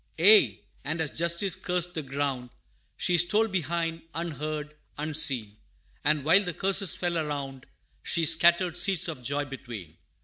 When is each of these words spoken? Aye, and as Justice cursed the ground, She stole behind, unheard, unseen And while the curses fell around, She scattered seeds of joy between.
Aye, 0.17 0.61
and 0.83 0.99
as 0.99 1.11
Justice 1.11 1.55
cursed 1.55 1.93
the 1.93 2.01
ground, 2.01 2.49
She 2.97 3.19
stole 3.19 3.47
behind, 3.47 4.01
unheard, 4.15 4.73
unseen 4.97 5.57
And 6.03 6.23
while 6.23 6.43
the 6.43 6.55
curses 6.55 6.95
fell 6.95 7.19
around, 7.19 7.67
She 8.01 8.25
scattered 8.25 8.79
seeds 8.79 9.07
of 9.07 9.21
joy 9.21 9.45
between. 9.45 9.97